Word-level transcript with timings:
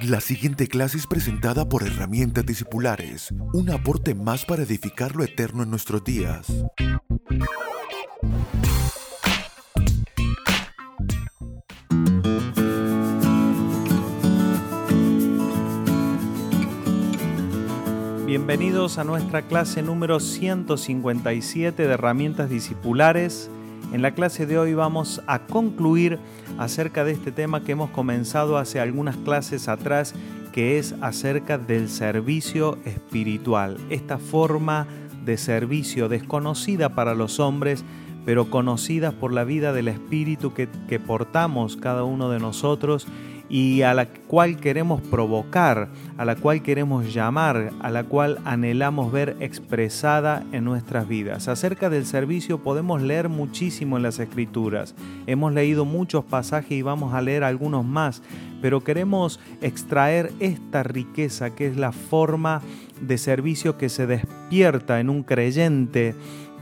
La 0.00 0.20
siguiente 0.20 0.66
clase 0.66 0.96
es 0.96 1.06
presentada 1.06 1.68
por 1.68 1.82
Herramientas 1.82 2.46
Discipulares, 2.46 3.32
un 3.52 3.70
aporte 3.70 4.14
más 4.14 4.44
para 4.44 4.62
edificar 4.62 5.14
lo 5.14 5.22
eterno 5.22 5.62
en 5.62 5.70
nuestros 5.70 6.02
días. 6.02 6.46
Bienvenidos 18.26 18.98
a 18.98 19.04
nuestra 19.04 19.42
clase 19.42 19.82
número 19.82 20.18
157 20.20 21.86
de 21.86 21.92
Herramientas 21.92 22.48
Discipulares. 22.48 23.50
En 23.92 24.00
la 24.00 24.12
clase 24.12 24.46
de 24.46 24.58
hoy 24.58 24.72
vamos 24.72 25.20
a 25.26 25.40
concluir 25.40 26.18
acerca 26.58 27.04
de 27.04 27.12
este 27.12 27.30
tema 27.30 27.62
que 27.62 27.72
hemos 27.72 27.90
comenzado 27.90 28.56
hace 28.56 28.80
algunas 28.80 29.18
clases 29.18 29.68
atrás, 29.68 30.14
que 30.50 30.78
es 30.78 30.94
acerca 31.02 31.58
del 31.58 31.90
servicio 31.90 32.78
espiritual. 32.86 33.76
Esta 33.90 34.16
forma 34.16 34.86
de 35.26 35.36
servicio 35.36 36.08
desconocida 36.08 36.94
para 36.94 37.14
los 37.14 37.38
hombres, 37.38 37.84
pero 38.24 38.48
conocida 38.48 39.12
por 39.12 39.30
la 39.30 39.44
vida 39.44 39.74
del 39.74 39.88
Espíritu 39.88 40.54
que, 40.54 40.70
que 40.88 40.98
portamos 40.98 41.76
cada 41.76 42.04
uno 42.04 42.30
de 42.30 42.38
nosotros 42.38 43.06
y 43.52 43.82
a 43.82 43.92
la 43.92 44.06
cual 44.06 44.56
queremos 44.56 45.02
provocar, 45.02 45.90
a 46.16 46.24
la 46.24 46.36
cual 46.36 46.62
queremos 46.62 47.12
llamar, 47.12 47.70
a 47.82 47.90
la 47.90 48.02
cual 48.02 48.38
anhelamos 48.46 49.12
ver 49.12 49.36
expresada 49.40 50.42
en 50.52 50.64
nuestras 50.64 51.06
vidas. 51.06 51.48
Acerca 51.48 51.90
del 51.90 52.06
servicio 52.06 52.62
podemos 52.62 53.02
leer 53.02 53.28
muchísimo 53.28 53.98
en 53.98 54.04
las 54.04 54.18
escrituras. 54.20 54.94
Hemos 55.26 55.52
leído 55.52 55.84
muchos 55.84 56.24
pasajes 56.24 56.72
y 56.72 56.80
vamos 56.80 57.12
a 57.12 57.20
leer 57.20 57.44
algunos 57.44 57.84
más, 57.84 58.22
pero 58.62 58.82
queremos 58.82 59.38
extraer 59.60 60.32
esta 60.40 60.82
riqueza 60.82 61.54
que 61.54 61.66
es 61.66 61.76
la 61.76 61.92
forma 61.92 62.62
de 63.02 63.18
servicio 63.18 63.76
que 63.76 63.90
se 63.90 64.06
despierta 64.06 64.98
en 64.98 65.10
un 65.10 65.24
creyente 65.24 66.14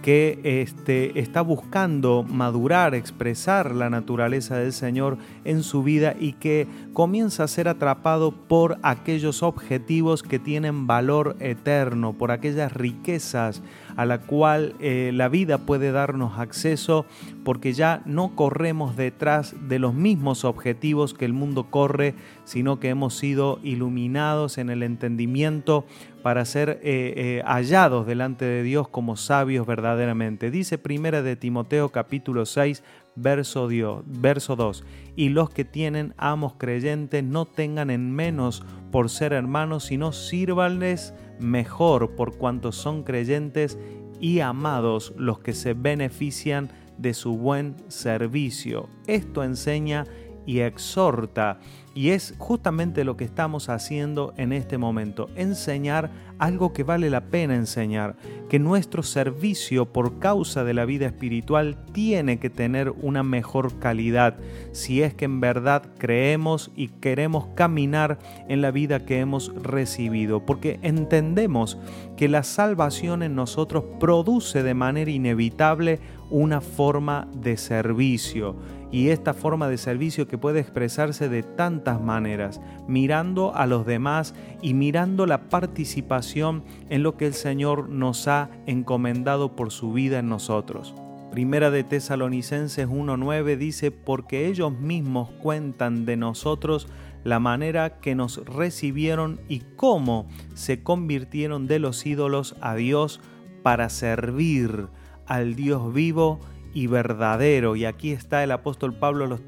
que 0.03 0.41
este, 0.43 1.19
está 1.21 1.43
buscando 1.43 2.23
madurar, 2.23 2.95
expresar 2.95 3.75
la 3.75 3.91
naturaleza 3.91 4.57
del 4.57 4.73
Señor 4.73 5.19
en 5.45 5.63
su 5.63 5.83
vida 5.83 6.15
y 6.19 6.33
que 6.35 6.67
comienza 6.93 7.45
a 7.45 7.49
ser 7.49 7.69
atrapado 7.69 8.33
por 8.33 8.79
aquellos 8.83 9.43
objetivos 9.43 10.23
que 10.23 10.39
tienen 10.39 10.87
valor 10.87 11.37
eterno, 11.41 12.15
por 12.15 12.31
aquellas 12.31 12.73
riquezas 12.73 13.63
a 14.01 14.07
la 14.07 14.17
cual 14.17 14.77
eh, 14.81 15.11
la 15.13 15.29
vida 15.29 15.59
puede 15.59 15.93
darnos 15.93 16.39
acceso 16.39 17.05
porque 17.45 17.75
ya 17.75 18.01
no 18.07 18.35
corremos 18.35 18.97
detrás 18.97 19.55
de 19.69 19.79
los 19.79 19.93
mismos 19.93 20.47
objetivos 20.47 21.13
que 21.13 21.27
el 21.27 21.35
mundo 21.35 21.65
corre, 21.69 22.15
sino 22.45 22.81
que 22.81 22.89
hemos 22.89 23.19
sido 23.19 23.61
iluminados 23.63 24.57
en 24.57 24.71
el 24.71 24.85
entendimiento 24.85 25.85
para 26.23 26.47
ser 26.47 26.71
eh, 26.71 26.79
eh, 26.83 27.43
hallados 27.45 28.07
delante 28.07 28.47
de 28.47 28.63
Dios 28.63 28.89
como 28.89 29.17
sabios 29.17 29.67
verdaderamente. 29.67 30.51
Dice 30.51 30.79
primera 30.79 31.21
de 31.21 31.37
Timoteo 31.37 31.91
capítulo 31.91 32.47
6, 32.47 32.83
verso, 33.17 33.69
verso 34.07 34.57
2, 34.57 34.83
y 35.15 35.29
los 35.29 35.51
que 35.51 35.67
tienen 35.67 36.15
amos 36.17 36.55
creyentes 36.55 37.23
no 37.23 37.45
tengan 37.45 37.91
en 37.91 38.13
menos 38.13 38.63
por 38.91 39.11
ser 39.11 39.35
hermanos, 39.35 39.85
sino 39.85 40.13
sírvanles 40.13 41.13
mejor 41.41 42.15
por 42.17 42.37
cuanto 42.37 42.73
son 42.73 43.03
creyentes 43.03 43.79
y 44.21 44.41
amados 44.41 45.13
los 45.17 45.41
que 45.41 45.53
se 45.53 45.75
benefician 45.75 46.71
de 46.99 47.15
su 47.15 47.37
buen 47.37 47.77
servicio. 47.89 48.89
Esto 49.07 49.43
enseña 49.43 50.07
y 50.47 50.61
exhorta 50.61 51.61
y 51.95 52.11
es 52.11 52.35
justamente 52.39 53.05
lo 53.05 53.17
que 53.17 53.25
estamos 53.25 53.69
haciendo 53.69 54.33
en 54.37 54.53
este 54.53 54.79
momento, 54.79 55.29
enseñar 55.35 56.11
algo 56.39 56.73
que 56.73 56.85
vale 56.85 57.11
la 57.11 57.27
pena 57.27 57.55
enseñar, 57.55 58.17
que 58.49 58.59
nuestro 58.59 59.03
servicio 59.03 59.93
por 59.93 60.19
causa 60.19 60.65
de 60.65 60.73
la 60.73 60.87
vida 60.87 61.07
espiritual 61.07 61.77
tiene 61.93 62.39
que 62.39 62.49
tener 62.49 62.91
una 62.91 63.23
mejor 63.23 63.79
calidad 63.79 64.39
si 64.73 65.03
es 65.03 65.13
que 65.13 65.27
en 65.27 65.41
verdad 65.41 65.83
creemos 65.99 66.71
y 66.75 66.89
queremos 66.89 67.49
caminar 67.55 68.19
en 68.49 68.63
la 68.63 68.71
vida 68.71 69.05
que 69.05 69.21
hemos 69.21 69.53
recibido, 69.63 70.47
porque 70.47 70.79
entendemos 70.83 71.77
que 72.17 72.29
la 72.29 72.43
salvación 72.43 73.23
en 73.23 73.35
nosotros 73.35 73.85
produce 73.99 74.63
de 74.63 74.75
manera 74.75 75.11
inevitable 75.11 76.01
una 76.31 76.61
forma 76.61 77.29
de 77.35 77.57
servicio 77.57 78.57
y 78.93 79.09
esta 79.09 79.35
forma 79.35 79.69
de 79.69 79.79
servicio 79.79 80.27
que 80.27 80.39
puede 80.39 80.61
expresarse 80.61 81.29
de 81.29 81.43
tantas 81.43 81.80
maneras, 82.01 82.61
mirando 82.87 83.55
a 83.55 83.67
los 83.67 83.87
demás 83.87 84.35
y 84.61 84.75
mirando 84.75 85.27
la 85.27 85.49
participación 85.49 86.65
en 86.89 87.03
lo 87.03 87.17
que 87.17 87.27
el 87.27 87.35
Señor 87.35 87.89
nos 87.89 88.29
ha 88.29 88.51
encomendado 88.67 89.57
por 89.57 89.71
su 89.71 89.93
vida 89.93 90.19
en 90.19 90.29
nosotros. 90.29 90.95
Primera 91.31 91.71
de 91.71 91.85
Tesalonicenses 91.85 92.89
1.9 92.89 93.57
dice, 93.57 93.93
porque 93.93 94.49
ellos 94.49 94.73
mismos 94.73 95.31
cuentan 95.41 96.05
de 96.05 96.17
nosotros 96.17 96.89
la 97.23 97.39
manera 97.39 98.01
que 98.01 98.15
nos 98.15 98.45
recibieron 98.45 99.41
y 99.49 99.61
cómo 99.77 100.27
se 100.55 100.83
convirtieron 100.83 101.69
de 101.69 101.79
los 101.79 102.05
ídolos 102.05 102.57
a 102.61 102.75
Dios 102.75 103.21
para 103.63 103.89
servir 103.91 104.89
al 105.27 105.55
Dios 105.55 105.93
vivo 105.93 106.41
y 106.75 106.87
verdadero. 106.89 107.77
Y 107.77 107.85
aquí 107.85 108.11
está 108.11 108.43
el 108.43 108.51
apóstol 108.51 108.95
Pablo 108.95 109.39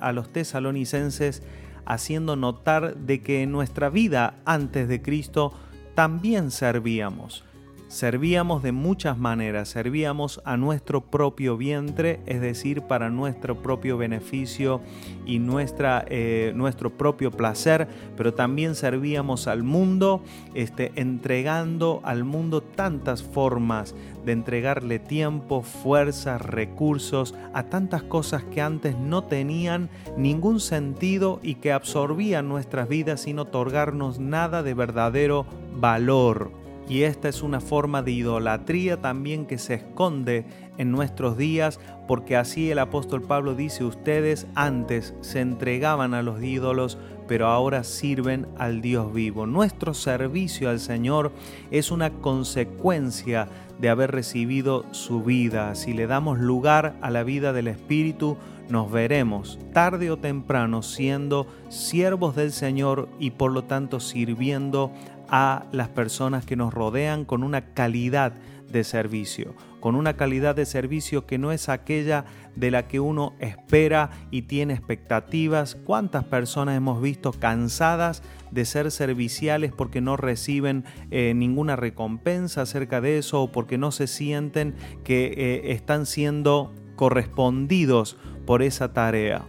a 0.00 0.12
los 0.12 0.32
tesalonicenses 0.32 1.42
haciendo 1.84 2.36
notar 2.36 2.96
de 2.96 3.22
que 3.22 3.42
en 3.42 3.52
nuestra 3.52 3.90
vida 3.90 4.34
antes 4.44 4.88
de 4.88 5.02
Cristo 5.02 5.52
también 5.94 6.50
servíamos. 6.50 7.44
Servíamos 7.90 8.62
de 8.62 8.70
muchas 8.70 9.18
maneras, 9.18 9.70
servíamos 9.70 10.40
a 10.44 10.56
nuestro 10.56 11.00
propio 11.00 11.56
vientre, 11.56 12.20
es 12.24 12.40
decir, 12.40 12.82
para 12.82 13.10
nuestro 13.10 13.62
propio 13.62 13.98
beneficio 13.98 14.80
y 15.26 15.40
nuestra, 15.40 16.04
eh, 16.08 16.52
nuestro 16.54 16.90
propio 16.90 17.32
placer, 17.32 17.88
pero 18.16 18.32
también 18.32 18.76
servíamos 18.76 19.48
al 19.48 19.64
mundo, 19.64 20.22
este, 20.54 20.92
entregando 20.94 22.00
al 22.04 22.22
mundo 22.22 22.60
tantas 22.60 23.24
formas 23.24 23.96
de 24.24 24.32
entregarle 24.34 25.00
tiempo, 25.00 25.62
fuerzas, 25.62 26.40
recursos 26.40 27.34
a 27.54 27.64
tantas 27.64 28.04
cosas 28.04 28.44
que 28.44 28.60
antes 28.60 28.96
no 28.96 29.24
tenían 29.24 29.90
ningún 30.16 30.60
sentido 30.60 31.40
y 31.42 31.56
que 31.56 31.72
absorbían 31.72 32.48
nuestras 32.48 32.88
vidas 32.88 33.22
sin 33.22 33.40
otorgarnos 33.40 34.20
nada 34.20 34.62
de 34.62 34.74
verdadero 34.74 35.44
valor. 35.74 36.59
Y 36.90 37.04
esta 37.04 37.28
es 37.28 37.44
una 37.44 37.60
forma 37.60 38.02
de 38.02 38.10
idolatría 38.10 39.00
también 39.00 39.46
que 39.46 39.58
se 39.58 39.74
esconde 39.74 40.44
en 40.76 40.90
nuestros 40.90 41.36
días, 41.36 41.78
porque 42.08 42.36
así 42.36 42.68
el 42.72 42.80
apóstol 42.80 43.22
Pablo 43.22 43.54
dice, 43.54 43.84
ustedes 43.84 44.48
antes 44.56 45.14
se 45.20 45.40
entregaban 45.40 46.14
a 46.14 46.22
los 46.22 46.42
ídolos, 46.42 46.98
pero 47.28 47.46
ahora 47.46 47.84
sirven 47.84 48.48
al 48.58 48.80
Dios 48.80 49.12
vivo. 49.12 49.46
Nuestro 49.46 49.94
servicio 49.94 50.68
al 50.68 50.80
Señor 50.80 51.30
es 51.70 51.92
una 51.92 52.10
consecuencia 52.10 53.46
de 53.78 53.88
haber 53.88 54.10
recibido 54.10 54.84
su 54.90 55.22
vida. 55.22 55.76
Si 55.76 55.92
le 55.92 56.08
damos 56.08 56.40
lugar 56.40 56.96
a 57.02 57.10
la 57.10 57.22
vida 57.22 57.52
del 57.52 57.68
Espíritu, 57.68 58.36
nos 58.68 58.90
veremos 58.90 59.58
tarde 59.72 60.10
o 60.10 60.16
temprano 60.16 60.82
siendo 60.82 61.46
siervos 61.68 62.36
del 62.36 62.52
Señor 62.52 63.08
y 63.18 63.30
por 63.30 63.52
lo 63.52 63.64
tanto 63.64 64.00
sirviendo 64.00 64.92
a 65.30 65.66
las 65.72 65.88
personas 65.88 66.44
que 66.44 66.56
nos 66.56 66.74
rodean 66.74 67.24
con 67.24 67.42
una 67.42 67.72
calidad 67.72 68.34
de 68.70 68.84
servicio, 68.84 69.54
con 69.80 69.94
una 69.94 70.16
calidad 70.16 70.54
de 70.54 70.66
servicio 70.66 71.26
que 71.26 71.38
no 71.38 71.52
es 71.52 71.68
aquella 71.68 72.24
de 72.54 72.70
la 72.70 72.86
que 72.86 73.00
uno 73.00 73.34
espera 73.40 74.10
y 74.30 74.42
tiene 74.42 74.74
expectativas. 74.74 75.74
¿Cuántas 75.74 76.24
personas 76.24 76.76
hemos 76.76 77.00
visto 77.00 77.32
cansadas 77.32 78.22
de 78.50 78.64
ser 78.64 78.90
serviciales 78.90 79.72
porque 79.72 80.00
no 80.00 80.16
reciben 80.16 80.84
eh, 81.10 81.32
ninguna 81.34 81.76
recompensa 81.76 82.62
acerca 82.62 83.00
de 83.00 83.18
eso 83.18 83.42
o 83.42 83.52
porque 83.52 83.78
no 83.78 83.90
se 83.90 84.06
sienten 84.06 84.74
que 85.04 85.32
eh, 85.36 85.72
están 85.72 86.06
siendo 86.06 86.72
correspondidos 86.96 88.16
por 88.46 88.62
esa 88.62 88.92
tarea? 88.92 89.46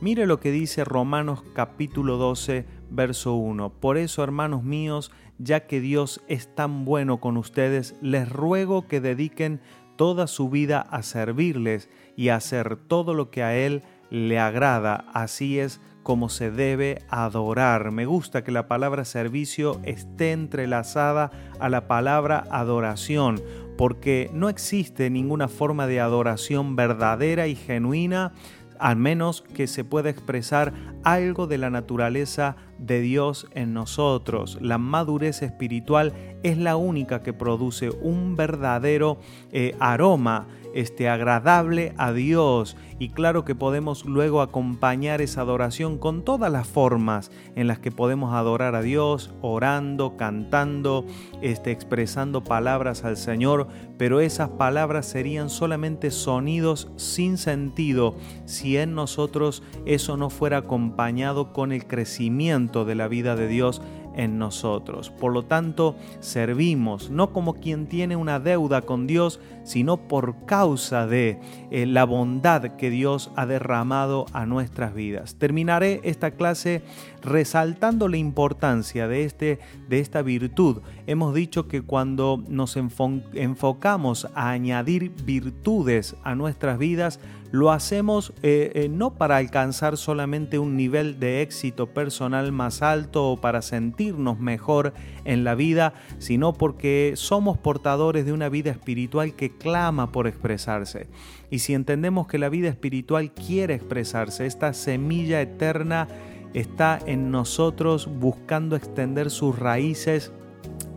Mire 0.00 0.26
lo 0.26 0.38
que 0.38 0.50
dice 0.50 0.84
Romanos 0.84 1.42
capítulo 1.54 2.16
12, 2.18 2.66
verso 2.94 3.34
1. 3.34 3.70
Por 3.80 3.96
eso, 3.96 4.22
hermanos 4.22 4.62
míos, 4.64 5.10
ya 5.38 5.66
que 5.66 5.80
Dios 5.80 6.20
es 6.28 6.54
tan 6.54 6.84
bueno 6.84 7.20
con 7.20 7.36
ustedes, 7.36 7.94
les 8.00 8.28
ruego 8.28 8.86
que 8.86 9.00
dediquen 9.00 9.60
toda 9.96 10.26
su 10.26 10.50
vida 10.50 10.80
a 10.80 11.02
servirles 11.02 11.88
y 12.16 12.28
a 12.28 12.36
hacer 12.36 12.76
todo 12.76 13.14
lo 13.14 13.30
que 13.30 13.42
a 13.42 13.56
Él 13.56 13.82
le 14.10 14.38
agrada. 14.38 15.04
Así 15.12 15.58
es 15.58 15.80
como 16.02 16.28
se 16.28 16.50
debe 16.50 17.02
adorar. 17.08 17.90
Me 17.90 18.06
gusta 18.06 18.44
que 18.44 18.52
la 18.52 18.68
palabra 18.68 19.04
servicio 19.04 19.80
esté 19.84 20.32
entrelazada 20.32 21.30
a 21.58 21.68
la 21.68 21.88
palabra 21.88 22.44
adoración, 22.50 23.40
porque 23.76 24.30
no 24.32 24.48
existe 24.48 25.10
ninguna 25.10 25.48
forma 25.48 25.86
de 25.86 26.00
adoración 26.00 26.76
verdadera 26.76 27.46
y 27.46 27.56
genuina 27.56 28.32
al 28.78 28.96
menos 28.96 29.42
que 29.42 29.66
se 29.66 29.84
pueda 29.84 30.10
expresar 30.10 30.72
algo 31.04 31.46
de 31.46 31.58
la 31.58 31.70
naturaleza 31.70 32.56
de 32.78 33.00
Dios 33.00 33.46
en 33.52 33.74
nosotros. 33.74 34.58
La 34.60 34.78
madurez 34.78 35.42
espiritual 35.42 36.12
es 36.42 36.58
la 36.58 36.76
única 36.76 37.22
que 37.22 37.32
produce 37.32 37.90
un 37.90 38.36
verdadero 38.36 39.18
eh, 39.52 39.74
aroma 39.80 40.46
este, 40.74 41.08
agradable 41.08 41.94
a 41.96 42.12
Dios 42.12 42.76
y 42.98 43.10
claro 43.10 43.44
que 43.44 43.54
podemos 43.54 44.04
luego 44.04 44.40
acompañar 44.40 45.20
esa 45.20 45.42
adoración 45.42 45.98
con 45.98 46.24
todas 46.24 46.50
las 46.50 46.66
formas 46.66 47.30
en 47.54 47.68
las 47.68 47.78
que 47.78 47.92
podemos 47.92 48.34
adorar 48.34 48.74
a 48.74 48.82
Dios, 48.82 49.32
orando, 49.40 50.16
cantando, 50.16 51.04
este, 51.42 51.70
expresando 51.70 52.42
palabras 52.42 53.04
al 53.04 53.16
Señor, 53.16 53.68
pero 53.98 54.20
esas 54.20 54.50
palabras 54.50 55.06
serían 55.06 55.48
solamente 55.48 56.10
sonidos 56.10 56.88
sin 56.96 57.38
sentido 57.38 58.16
si 58.44 58.76
en 58.76 58.94
nosotros 58.94 59.62
eso 59.86 60.16
no 60.16 60.28
fuera 60.28 60.58
acompañado 60.58 61.52
con 61.52 61.70
el 61.70 61.86
crecimiento 61.86 62.44
de 62.72 62.94
la 62.94 63.08
vida 63.08 63.36
de 63.36 63.48
Dios 63.48 63.82
en 64.16 64.38
nosotros. 64.38 65.10
Por 65.10 65.32
lo 65.32 65.44
tanto, 65.44 65.96
servimos 66.20 67.10
no 67.10 67.32
como 67.32 67.54
quien 67.54 67.86
tiene 67.86 68.16
una 68.16 68.40
deuda 68.40 68.82
con 68.82 69.06
Dios, 69.06 69.40
sino 69.64 69.96
por 69.96 70.44
causa 70.46 71.06
de 71.06 71.40
eh, 71.70 71.86
la 71.86 72.04
bondad 72.04 72.76
que 72.76 72.90
Dios 72.90 73.30
ha 73.36 73.46
derramado 73.46 74.26
a 74.32 74.46
nuestras 74.46 74.94
vidas. 74.94 75.36
Terminaré 75.36 76.00
esta 76.04 76.32
clase 76.32 76.82
resaltando 77.22 78.08
la 78.08 78.16
importancia 78.16 79.08
de, 79.08 79.24
este, 79.24 79.58
de 79.88 80.00
esta 80.00 80.22
virtud. 80.22 80.82
Hemos 81.06 81.34
dicho 81.34 81.66
que 81.66 81.82
cuando 81.82 82.42
nos 82.48 82.76
enfocamos 82.76 84.28
a 84.34 84.50
añadir 84.50 85.12
virtudes 85.24 86.16
a 86.22 86.34
nuestras 86.34 86.78
vidas, 86.78 87.20
lo 87.54 87.70
hacemos 87.70 88.32
eh, 88.42 88.72
eh, 88.74 88.88
no 88.88 89.14
para 89.14 89.36
alcanzar 89.36 89.96
solamente 89.96 90.58
un 90.58 90.76
nivel 90.76 91.20
de 91.20 91.40
éxito 91.40 91.86
personal 91.86 92.50
más 92.50 92.82
alto 92.82 93.30
o 93.30 93.40
para 93.40 93.62
sentirnos 93.62 94.40
mejor 94.40 94.92
en 95.24 95.44
la 95.44 95.54
vida, 95.54 95.94
sino 96.18 96.52
porque 96.52 97.12
somos 97.14 97.56
portadores 97.56 98.26
de 98.26 98.32
una 98.32 98.48
vida 98.48 98.72
espiritual 98.72 99.34
que 99.34 99.56
clama 99.56 100.10
por 100.10 100.26
expresarse. 100.26 101.06
Y 101.48 101.60
si 101.60 101.74
entendemos 101.74 102.26
que 102.26 102.38
la 102.38 102.48
vida 102.48 102.68
espiritual 102.68 103.30
quiere 103.30 103.74
expresarse, 103.74 104.46
esta 104.46 104.72
semilla 104.72 105.40
eterna 105.40 106.08
está 106.54 106.98
en 107.06 107.30
nosotros 107.30 108.08
buscando 108.18 108.74
extender 108.74 109.30
sus 109.30 109.56
raíces, 109.56 110.32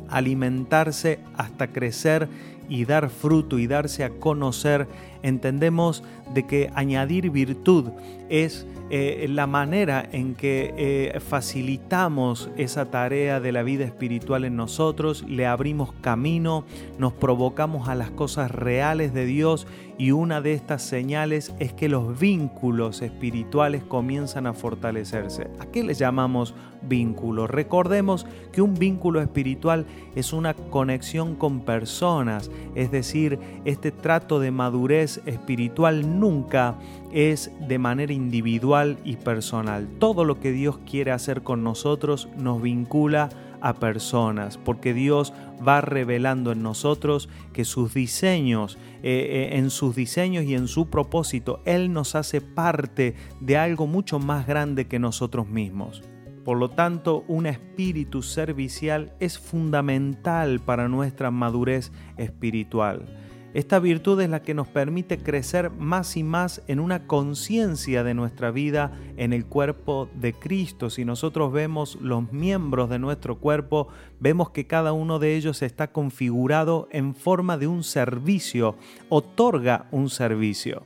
alimentarse 0.09 1.19
hasta 1.35 1.67
crecer 1.67 2.27
y 2.69 2.85
dar 2.85 3.09
fruto 3.09 3.59
y 3.59 3.67
darse 3.67 4.03
a 4.03 4.09
conocer, 4.09 4.87
entendemos 5.23 6.03
de 6.33 6.45
que 6.45 6.69
añadir 6.75 7.29
virtud 7.29 7.91
es 8.29 8.65
eh, 8.89 9.27
la 9.29 9.47
manera 9.47 10.07
en 10.11 10.33
que 10.33 10.73
eh, 10.77 11.19
facilitamos 11.19 12.49
esa 12.55 12.89
tarea 12.89 13.41
de 13.41 13.51
la 13.51 13.63
vida 13.63 13.83
espiritual 13.83 14.45
en 14.45 14.55
nosotros, 14.55 15.25
le 15.27 15.45
abrimos 15.45 15.91
camino, 15.99 16.63
nos 16.97 17.11
provocamos 17.11 17.89
a 17.89 17.95
las 17.95 18.11
cosas 18.11 18.49
reales 18.49 19.13
de 19.13 19.25
Dios 19.25 19.67
y 19.97 20.11
una 20.11 20.41
de 20.41 20.53
estas 20.53 20.83
señales 20.83 21.53
es 21.59 21.73
que 21.73 21.89
los 21.89 22.17
vínculos 22.17 23.01
espirituales 23.01 23.83
comienzan 23.83 24.47
a 24.47 24.53
fortalecerse. 24.53 25.47
¿A 25.59 25.65
qué 25.65 25.83
le 25.83 25.93
llamamos 25.93 26.53
vínculo? 26.83 27.47
Recordemos 27.47 28.25
que 28.51 28.61
un 28.61 28.75
vínculo 28.75 29.21
espiritual 29.21 29.85
es 30.15 30.33
una 30.33 30.53
conexión 30.53 31.35
con 31.35 31.61
personas, 31.61 32.51
es 32.75 32.91
decir, 32.91 33.39
este 33.65 33.91
trato 33.91 34.39
de 34.39 34.51
madurez 34.51 35.06
espiritual 35.25 36.19
nunca 36.19 36.75
es 37.11 37.51
de 37.67 37.79
manera 37.79 38.13
individual 38.13 38.97
y 39.03 39.15
personal. 39.15 39.87
Todo 39.99 40.25
lo 40.25 40.39
que 40.39 40.51
Dios 40.51 40.79
quiere 40.79 41.11
hacer 41.11 41.43
con 41.43 41.63
nosotros 41.63 42.27
nos 42.37 42.61
vincula 42.61 43.29
a 43.61 43.73
personas, 43.73 44.57
porque 44.57 44.93
Dios 44.93 45.33
va 45.65 45.81
revelando 45.81 46.51
en 46.51 46.61
nosotros 46.61 47.29
que 47.53 47.65
sus 47.65 47.93
diseños, 47.93 48.77
eh, 49.03 49.49
eh, 49.51 49.57
en 49.57 49.69
sus 49.69 49.95
diseños 49.95 50.45
y 50.45 50.53
en 50.53 50.67
su 50.67 50.89
propósito, 50.89 51.61
Él 51.65 51.91
nos 51.93 52.15
hace 52.15 52.41
parte 52.41 53.15
de 53.39 53.57
algo 53.57 53.87
mucho 53.87 54.19
más 54.19 54.45
grande 54.45 54.87
que 54.87 54.99
nosotros 54.99 55.47
mismos. 55.47 56.03
Por 56.47 56.57
lo 56.57 56.69
tanto, 56.69 57.25
un 57.27 57.45
espíritu 57.45 58.21
servicial 58.21 59.11
es 59.19 59.37
fundamental 59.37 60.61
para 60.61 60.87
nuestra 60.87 61.29
madurez 61.29 61.91
espiritual. 62.15 63.05
Esta 63.53 63.79
virtud 63.79 64.19
es 64.21 64.29
la 64.29 64.41
que 64.41 64.53
nos 64.53 64.67
permite 64.67 65.17
crecer 65.17 65.71
más 65.71 66.17
y 66.17 66.23
más 66.23 66.61
en 66.67 66.79
una 66.79 67.07
conciencia 67.07 68.03
de 68.03 68.13
nuestra 68.13 68.51
vida 68.51 68.91
en 69.15 69.31
el 69.31 69.45
cuerpo 69.45 70.09
de 70.15 70.33
Cristo. 70.33 70.89
Si 70.89 71.05
nosotros 71.05 71.53
vemos 71.53 71.97
los 72.01 72.31
miembros 72.33 72.89
de 72.89 72.99
nuestro 72.99 73.39
cuerpo, 73.39 73.87
vemos 74.19 74.49
que 74.49 74.67
cada 74.67 74.91
uno 74.91 75.17
de 75.17 75.35
ellos 75.35 75.61
está 75.61 75.91
configurado 75.91 76.89
en 76.91 77.15
forma 77.15 77.57
de 77.57 77.67
un 77.67 77.83
servicio, 77.83 78.75
otorga 79.09 79.87
un 79.91 80.09
servicio. 80.09 80.85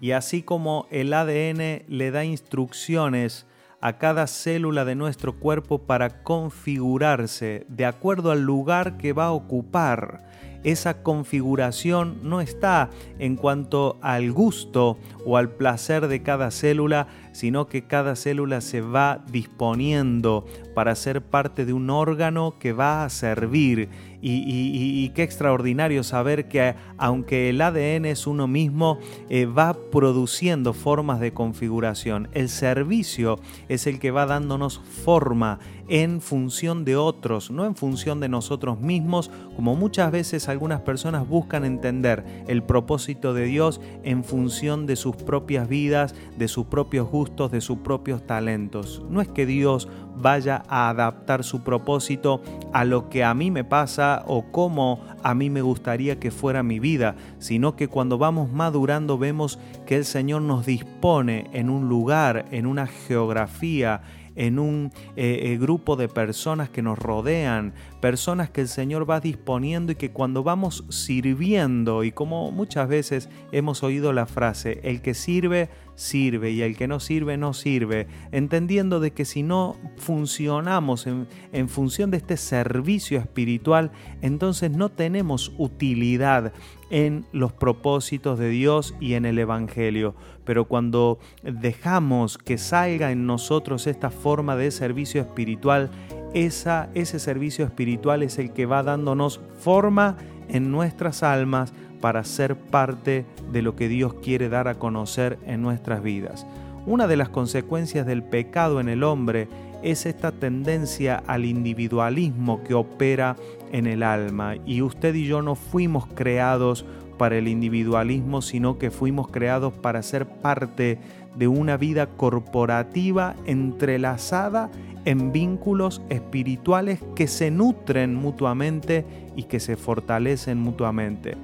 Y 0.00 0.12
así 0.12 0.42
como 0.42 0.88
el 0.90 1.12
ADN 1.12 1.84
le 1.86 2.10
da 2.10 2.24
instrucciones 2.24 3.46
a 3.82 3.98
cada 3.98 4.26
célula 4.28 4.84
de 4.84 4.94
nuestro 4.94 5.38
cuerpo 5.38 5.82
para 5.82 6.22
configurarse 6.22 7.66
de 7.68 7.84
acuerdo 7.84 8.30
al 8.30 8.42
lugar 8.42 8.96
que 8.96 9.12
va 9.12 9.26
a 9.26 9.32
ocupar, 9.32 10.24
esa 10.64 11.02
configuración 11.02 12.18
no 12.22 12.40
está 12.40 12.90
en 13.18 13.36
cuanto 13.36 13.98
al 14.00 14.32
gusto 14.32 14.98
o 15.24 15.36
al 15.36 15.50
placer 15.50 16.08
de 16.08 16.22
cada 16.22 16.50
célula, 16.50 17.08
sino 17.32 17.66
que 17.66 17.86
cada 17.86 18.16
célula 18.16 18.60
se 18.60 18.80
va 18.80 19.24
disponiendo 19.30 20.44
para 20.74 20.94
ser 20.94 21.22
parte 21.22 21.64
de 21.64 21.72
un 21.72 21.90
órgano 21.90 22.54
que 22.58 22.72
va 22.72 23.04
a 23.04 23.10
servir. 23.10 23.88
Y, 24.24 25.08
qué 25.16 25.24
extraordinario 25.24 26.04
saber 26.04 26.46
que 26.46 26.76
aunque 26.96 27.50
el 27.50 27.60
ADN 27.60 28.06
es 28.06 28.28
uno 28.28 28.46
mismo, 28.46 28.98
eh, 29.28 29.46
va 29.46 29.74
produciendo 29.90 30.72
formas 30.74 31.18
de 31.18 31.32
configuración. 31.32 32.28
El 32.32 32.48
servicio 32.48 33.40
es 33.68 33.88
el 33.88 33.98
que 33.98 34.12
va 34.12 34.26
dándonos 34.26 34.80
forma 35.04 35.58
en 35.88 36.20
función 36.20 36.84
de 36.84 36.96
otros, 36.96 37.50
no 37.50 37.66
en 37.66 37.74
función 37.74 38.20
de 38.20 38.28
nosotros 38.28 38.80
mismos, 38.80 39.30
como 39.56 39.74
muchas 39.74 40.12
veces 40.12 40.48
algunas 40.48 40.80
personas 40.80 41.28
buscan 41.28 41.64
entender 41.64 42.24
el 42.46 42.62
propósito 42.62 43.34
de 43.34 43.44
Dios 43.44 43.80
en 44.04 44.24
función 44.24 44.86
de 44.86 44.96
sus 44.96 45.16
propias 45.16 45.68
vidas, 45.68 46.14
de 46.38 46.48
sus 46.48 46.66
propios 46.66 47.10
gustos, 47.10 47.50
de 47.50 47.60
sus 47.60 47.78
propios 47.78 48.26
talentos. 48.26 49.02
No 49.10 49.20
es 49.20 49.28
que 49.28 49.46
Dios 49.46 49.88
vaya 50.16 50.61
a 50.68 50.88
adaptar 50.88 51.44
su 51.44 51.62
propósito 51.62 52.42
a 52.72 52.84
lo 52.84 53.08
que 53.08 53.24
a 53.24 53.34
mí 53.34 53.50
me 53.50 53.64
pasa 53.64 54.24
o 54.26 54.50
cómo 54.50 55.00
a 55.22 55.34
mí 55.34 55.50
me 55.50 55.62
gustaría 55.62 56.18
que 56.18 56.30
fuera 56.30 56.62
mi 56.62 56.80
vida, 56.80 57.16
sino 57.38 57.76
que 57.76 57.88
cuando 57.88 58.18
vamos 58.18 58.50
madurando 58.50 59.18
vemos 59.18 59.58
que 59.86 59.96
el 59.96 60.04
Señor 60.04 60.42
nos 60.42 60.66
dispone 60.66 61.48
en 61.52 61.70
un 61.70 61.88
lugar, 61.88 62.46
en 62.50 62.66
una 62.66 62.86
geografía, 62.86 64.02
en 64.34 64.58
un 64.58 64.92
eh, 65.16 65.40
eh, 65.42 65.58
grupo 65.58 65.96
de 65.96 66.08
personas 66.08 66.70
que 66.70 66.82
nos 66.82 66.98
rodean, 66.98 67.74
personas 68.00 68.50
que 68.50 68.62
el 68.62 68.68
Señor 68.68 69.08
va 69.08 69.20
disponiendo 69.20 69.92
y 69.92 69.96
que 69.96 70.10
cuando 70.10 70.42
vamos 70.42 70.84
sirviendo, 70.88 72.04
y 72.04 72.12
como 72.12 72.50
muchas 72.50 72.88
veces 72.88 73.28
hemos 73.52 73.82
oído 73.82 74.12
la 74.12 74.26
frase, 74.26 74.80
el 74.84 75.02
que 75.02 75.14
sirve, 75.14 75.68
sirve 76.02 76.50
y 76.50 76.62
el 76.62 76.76
que 76.76 76.88
no 76.88 77.00
sirve, 77.00 77.36
no 77.36 77.54
sirve, 77.54 78.06
entendiendo 78.32 79.00
de 79.00 79.12
que 79.12 79.24
si 79.24 79.42
no 79.42 79.76
funcionamos 79.96 81.06
en, 81.06 81.68
función 81.68 82.10
de 82.10 82.16
este 82.18 82.36
servicio 82.36 83.18
espiritual, 83.18 83.92
entonces 84.20 84.70
no 84.70 84.88
tenemos 84.90 85.52
utilidad 85.58 86.52
en 86.90 87.24
los 87.32 87.52
propósitos 87.52 88.38
de 88.38 88.50
Dios 88.50 88.94
y 89.00 89.14
en 89.14 89.24
el 89.24 89.38
Evangelio. 89.38 90.14
Pero 90.44 90.66
cuando 90.66 91.18
dejamos 91.42 92.36
que 92.36 92.58
salga 92.58 93.12
en 93.12 93.26
nosotros 93.26 93.86
esta 93.86 94.10
forma 94.10 94.56
de 94.56 94.70
servicio 94.70 95.20
espiritual, 95.20 95.90
esa, 96.34 96.90
ese 96.94 97.18
servicio 97.18 97.64
espiritual 97.64 98.22
es 98.22 98.38
el 98.38 98.52
que 98.52 98.66
va 98.66 98.82
dándonos 98.82 99.40
forma 99.58 100.16
en 100.48 100.70
nuestras 100.70 101.22
almas 101.22 101.72
para 102.00 102.24
ser 102.24 102.56
parte 102.56 103.24
de 103.52 103.62
lo 103.62 103.76
que 103.76 103.88
Dios 103.88 104.14
quiere 104.14 104.48
dar 104.48 104.68
a 104.68 104.76
conocer 104.76 105.38
en 105.46 105.62
nuestras 105.62 106.02
vidas. 106.02 106.46
Una 106.86 107.06
de 107.06 107.16
las 107.16 107.28
consecuencias 107.28 108.06
del 108.06 108.22
pecado 108.22 108.80
en 108.80 108.88
el 108.88 109.04
hombre 109.04 109.48
es 109.82 110.06
esta 110.06 110.32
tendencia 110.32 111.22
al 111.26 111.44
individualismo 111.44 112.62
que 112.64 112.74
opera 112.74 113.36
en 113.70 113.86
el 113.86 114.02
alma. 114.02 114.56
Y 114.66 114.82
usted 114.82 115.14
y 115.14 115.26
yo 115.26 115.42
no 115.42 115.54
fuimos 115.54 116.06
creados 116.06 116.84
para 117.18 117.36
el 117.36 117.46
individualismo, 117.46 118.42
sino 118.42 118.78
que 118.78 118.90
fuimos 118.90 119.28
creados 119.28 119.72
para 119.72 120.02
ser 120.02 120.26
parte 120.26 120.98
de 121.36 121.48
una 121.48 121.76
vida 121.76 122.06
corporativa 122.06 123.36
entrelazada 123.46 124.70
en 125.04 125.32
vínculos 125.32 126.02
espirituales 126.08 127.00
que 127.14 127.26
se 127.26 127.50
nutren 127.50 128.14
mutuamente 128.14 129.04
y 129.36 129.44
que 129.44 129.60
se 129.60 129.76
fortalecen 129.76 130.58
mutuamente. 130.58 131.36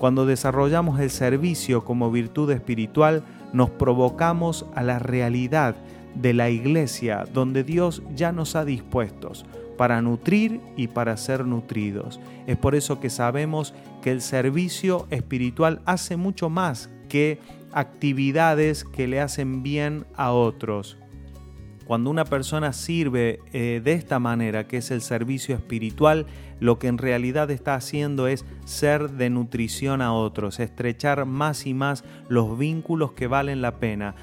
Cuando 0.00 0.24
desarrollamos 0.24 0.98
el 0.98 1.10
servicio 1.10 1.84
como 1.84 2.10
virtud 2.10 2.50
espiritual, 2.52 3.22
nos 3.52 3.68
provocamos 3.68 4.64
a 4.74 4.82
la 4.82 4.98
realidad 4.98 5.76
de 6.14 6.32
la 6.32 6.48
iglesia 6.48 7.26
donde 7.34 7.64
Dios 7.64 8.02
ya 8.16 8.32
nos 8.32 8.56
ha 8.56 8.64
dispuestos 8.64 9.44
para 9.76 10.00
nutrir 10.00 10.62
y 10.74 10.88
para 10.88 11.18
ser 11.18 11.44
nutridos. 11.44 12.18
Es 12.46 12.56
por 12.56 12.74
eso 12.74 12.98
que 12.98 13.10
sabemos 13.10 13.74
que 14.00 14.10
el 14.10 14.22
servicio 14.22 15.06
espiritual 15.10 15.82
hace 15.84 16.16
mucho 16.16 16.48
más 16.48 16.88
que 17.10 17.38
actividades 17.70 18.84
que 18.84 19.06
le 19.06 19.20
hacen 19.20 19.62
bien 19.62 20.06
a 20.16 20.32
otros. 20.32 20.96
Cuando 21.90 22.08
una 22.10 22.24
persona 22.24 22.72
sirve 22.72 23.40
eh, 23.52 23.80
de 23.82 23.94
esta 23.94 24.20
manera, 24.20 24.68
que 24.68 24.76
es 24.76 24.92
el 24.92 25.02
servicio 25.02 25.56
espiritual, 25.56 26.24
lo 26.60 26.78
que 26.78 26.86
en 26.86 26.98
realidad 26.98 27.50
está 27.50 27.74
haciendo 27.74 28.28
es 28.28 28.44
ser 28.64 29.10
de 29.10 29.28
nutrición 29.28 30.00
a 30.00 30.12
otros, 30.12 30.60
estrechar 30.60 31.26
más 31.26 31.66
y 31.66 31.74
más 31.74 32.04
los 32.28 32.56
vínculos 32.56 33.14
que 33.14 33.26
valen 33.26 33.60
la 33.60 33.80
pena. 33.80 34.14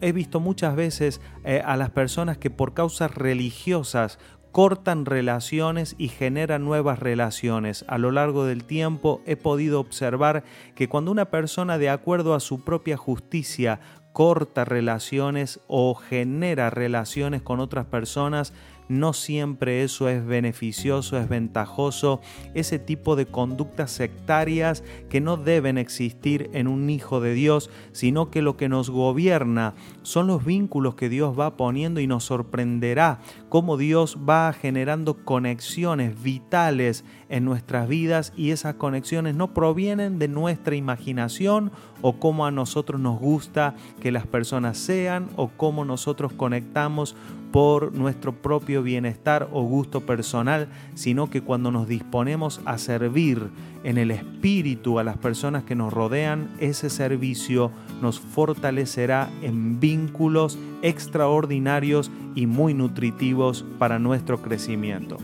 He 0.00 0.10
visto 0.10 0.40
muchas 0.40 0.74
veces 0.74 1.20
eh, 1.44 1.62
a 1.64 1.76
las 1.76 1.90
personas 1.90 2.36
que 2.36 2.50
por 2.50 2.74
causas 2.74 3.14
religiosas 3.14 4.18
cortan 4.50 5.04
relaciones 5.04 5.94
y 5.98 6.08
generan 6.08 6.64
nuevas 6.64 6.98
relaciones. 6.98 7.84
A 7.86 7.98
lo 7.98 8.10
largo 8.10 8.44
del 8.44 8.64
tiempo 8.64 9.20
he 9.24 9.36
podido 9.36 9.78
observar 9.78 10.42
que 10.74 10.88
cuando 10.88 11.12
una 11.12 11.24
persona 11.26 11.78
de 11.78 11.90
acuerdo 11.90 12.34
a 12.34 12.40
su 12.40 12.64
propia 12.64 12.96
justicia 12.96 13.80
corta 14.14 14.64
relaciones 14.64 15.60
o 15.66 15.94
genera 15.96 16.70
relaciones 16.70 17.42
con 17.42 17.58
otras 17.58 17.84
personas, 17.84 18.54
no 18.88 19.12
siempre 19.12 19.82
eso 19.82 20.08
es 20.08 20.24
beneficioso, 20.24 21.18
es 21.18 21.28
ventajoso, 21.28 22.20
ese 22.54 22.78
tipo 22.78 23.16
de 23.16 23.26
conductas 23.26 23.90
sectarias 23.90 24.82
que 25.08 25.20
no 25.20 25.36
deben 25.36 25.78
existir 25.78 26.50
en 26.52 26.66
un 26.66 26.90
hijo 26.90 27.20
de 27.20 27.34
Dios, 27.34 27.70
sino 27.92 28.30
que 28.30 28.42
lo 28.42 28.56
que 28.56 28.68
nos 28.68 28.90
gobierna 28.90 29.74
son 30.02 30.26
los 30.26 30.44
vínculos 30.44 30.94
que 30.94 31.08
Dios 31.08 31.38
va 31.38 31.56
poniendo 31.56 32.00
y 32.00 32.06
nos 32.06 32.24
sorprenderá 32.24 33.20
cómo 33.48 33.76
Dios 33.76 34.18
va 34.28 34.52
generando 34.52 35.24
conexiones 35.24 36.22
vitales 36.22 37.04
en 37.28 37.44
nuestras 37.44 37.88
vidas 37.88 38.32
y 38.36 38.50
esas 38.50 38.74
conexiones 38.74 39.34
no 39.34 39.54
provienen 39.54 40.18
de 40.18 40.28
nuestra 40.28 40.76
imaginación 40.76 41.72
o 42.02 42.18
cómo 42.18 42.46
a 42.46 42.50
nosotros 42.50 43.00
nos 43.00 43.18
gusta 43.18 43.74
que 44.00 44.12
las 44.12 44.26
personas 44.26 44.78
sean 44.78 45.28
o 45.36 45.48
cómo 45.48 45.84
nosotros 45.84 46.32
conectamos 46.32 47.16
por 47.54 47.94
nuestro 47.94 48.32
propio 48.32 48.82
bienestar 48.82 49.48
o 49.52 49.62
gusto 49.62 50.00
personal, 50.00 50.66
sino 50.96 51.30
que 51.30 51.40
cuando 51.40 51.70
nos 51.70 51.86
disponemos 51.86 52.60
a 52.64 52.78
servir 52.78 53.48
en 53.84 53.96
el 53.96 54.10
espíritu 54.10 54.98
a 54.98 55.04
las 55.04 55.18
personas 55.18 55.62
que 55.62 55.76
nos 55.76 55.92
rodean, 55.92 56.50
ese 56.58 56.90
servicio 56.90 57.70
nos 58.02 58.18
fortalecerá 58.18 59.30
en 59.40 59.78
vínculos 59.78 60.58
extraordinarios 60.82 62.10
y 62.34 62.46
muy 62.48 62.74
nutritivos 62.74 63.64
para 63.78 64.00
nuestro 64.00 64.42
crecimiento. 64.42 65.18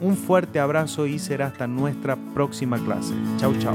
Un 0.00 0.16
fuerte 0.16 0.60
abrazo 0.60 1.08
y 1.08 1.18
será 1.18 1.46
hasta 1.46 1.66
nuestra 1.66 2.14
próxima 2.32 2.78
clase. 2.78 3.12
Chau, 3.38 3.58
chau. 3.58 3.74